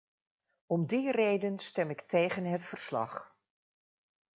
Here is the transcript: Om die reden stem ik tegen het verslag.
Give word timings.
Om 0.65 0.85
die 0.85 1.11
reden 1.11 1.59
stem 1.59 1.89
ik 1.89 2.01
tegen 2.01 2.45
het 2.45 2.65
verslag. 2.65 3.35